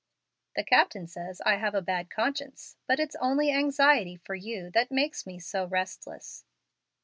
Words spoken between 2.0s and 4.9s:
conscience, but it's only anxiety for you that